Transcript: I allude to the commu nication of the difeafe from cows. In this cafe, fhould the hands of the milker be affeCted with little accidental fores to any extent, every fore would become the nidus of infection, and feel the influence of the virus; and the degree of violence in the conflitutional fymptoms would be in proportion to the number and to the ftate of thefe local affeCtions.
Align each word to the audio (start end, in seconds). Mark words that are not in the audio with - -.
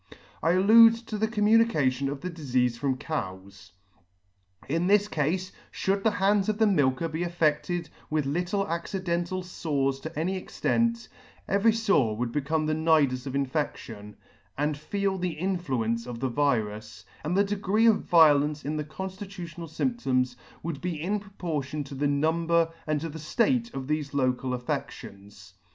I 0.41 0.53
allude 0.53 0.95
to 1.05 1.17
the 1.19 1.27
commu 1.27 1.63
nication 1.63 2.11
of 2.11 2.21
the 2.21 2.31
difeafe 2.31 2.75
from 2.75 2.97
cows. 2.97 3.71
In 4.67 4.87
this 4.87 5.07
cafe, 5.07 5.51
fhould 5.71 6.01
the 6.01 6.09
hands 6.09 6.49
of 6.49 6.57
the 6.57 6.65
milker 6.65 7.07
be 7.07 7.19
affeCted 7.21 7.87
with 8.09 8.25
little 8.25 8.67
accidental 8.67 9.43
fores 9.43 9.99
to 9.99 10.19
any 10.19 10.37
extent, 10.37 11.07
every 11.47 11.71
fore 11.71 12.17
would 12.17 12.31
become 12.31 12.65
the 12.65 12.73
nidus 12.73 13.27
of 13.27 13.35
infection, 13.35 14.15
and 14.57 14.75
feel 14.75 15.19
the 15.19 15.33
influence 15.33 16.07
of 16.07 16.19
the 16.19 16.29
virus; 16.29 17.05
and 17.23 17.37
the 17.37 17.43
degree 17.43 17.85
of 17.85 18.01
violence 18.01 18.65
in 18.65 18.77
the 18.77 18.83
conflitutional 18.83 19.67
fymptoms 19.67 20.35
would 20.63 20.81
be 20.81 20.99
in 20.99 21.19
proportion 21.19 21.83
to 21.83 21.93
the 21.93 22.07
number 22.07 22.71
and 22.87 23.01
to 23.01 23.09
the 23.09 23.19
ftate 23.19 23.71
of 23.75 23.85
thefe 23.85 24.15
local 24.15 24.57
affeCtions. 24.57 25.53